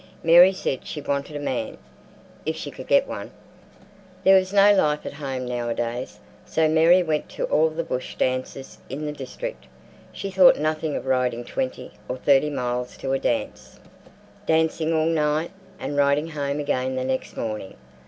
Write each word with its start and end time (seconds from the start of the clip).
Mary 0.23 0.51
said 0.51 0.83
she 0.83 0.99
wanted 0.99 1.35
a 1.35 1.39
man, 1.39 1.77
if 2.43 2.55
she 2.55 2.71
could 2.71 2.87
get 2.87 3.07
one. 3.07 3.29
There 4.23 4.35
was 4.35 4.51
no 4.51 4.73
life 4.73 5.05
at 5.05 5.13
home 5.13 5.45
nowadays, 5.45 6.19
so 6.43 6.67
Mary 6.67 7.03
went 7.03 7.29
to 7.29 7.43
all 7.45 7.69
the 7.69 7.83
bush 7.83 8.15
dances 8.15 8.79
in 8.89 9.05
the 9.05 9.11
district. 9.11 9.65
She 10.11 10.31
thought 10.31 10.57
nothing 10.57 10.95
of 10.95 11.05
riding 11.05 11.43
twenty 11.45 11.91
or 12.09 12.17
thirty 12.17 12.49
miles 12.49 12.97
to 12.97 13.13
a 13.13 13.19
dance, 13.19 13.79
dancing 14.47 14.91
all 14.91 15.05
night, 15.05 15.51
and 15.79 15.95
riding 15.95 16.29
home 16.29 16.59
again 16.59 16.95
next 17.05 17.37
morning. 17.37 17.75